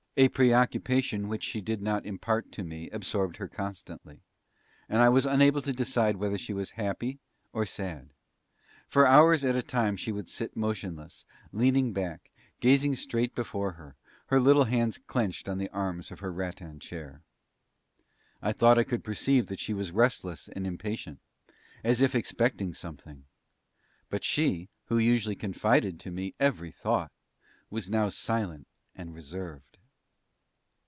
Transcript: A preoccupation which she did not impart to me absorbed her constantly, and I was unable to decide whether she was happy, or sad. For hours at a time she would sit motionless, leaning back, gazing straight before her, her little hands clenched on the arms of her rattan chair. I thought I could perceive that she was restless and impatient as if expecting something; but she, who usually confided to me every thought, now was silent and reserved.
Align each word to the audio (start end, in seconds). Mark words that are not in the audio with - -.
A 0.17 0.27
preoccupation 0.27 1.29
which 1.29 1.41
she 1.41 1.61
did 1.61 1.81
not 1.81 2.05
impart 2.05 2.51
to 2.51 2.65
me 2.65 2.89
absorbed 2.89 3.37
her 3.37 3.47
constantly, 3.47 4.19
and 4.89 5.01
I 5.01 5.07
was 5.07 5.25
unable 5.25 5.61
to 5.61 5.71
decide 5.71 6.17
whether 6.17 6.37
she 6.37 6.51
was 6.51 6.71
happy, 6.71 7.17
or 7.53 7.65
sad. 7.65 8.09
For 8.89 9.07
hours 9.07 9.45
at 9.45 9.55
a 9.55 9.63
time 9.63 9.95
she 9.95 10.11
would 10.11 10.27
sit 10.27 10.57
motionless, 10.57 11.23
leaning 11.53 11.93
back, 11.93 12.29
gazing 12.59 12.95
straight 12.95 13.33
before 13.33 13.71
her, 13.71 13.95
her 14.25 14.37
little 14.41 14.65
hands 14.65 14.97
clenched 15.07 15.47
on 15.47 15.59
the 15.59 15.69
arms 15.69 16.11
of 16.11 16.19
her 16.19 16.31
rattan 16.33 16.81
chair. 16.81 17.21
I 18.41 18.51
thought 18.51 18.77
I 18.77 18.83
could 18.83 19.05
perceive 19.05 19.47
that 19.47 19.61
she 19.61 19.73
was 19.73 19.91
restless 19.93 20.49
and 20.49 20.67
impatient 20.67 21.21
as 21.85 22.01
if 22.01 22.15
expecting 22.15 22.73
something; 22.73 23.23
but 24.09 24.25
she, 24.25 24.67
who 24.87 24.97
usually 24.97 25.37
confided 25.37 26.01
to 26.01 26.11
me 26.11 26.35
every 26.37 26.69
thought, 26.69 27.13
now 27.71 28.03
was 28.05 28.17
silent 28.17 28.67
and 28.93 29.15
reserved. 29.15 29.77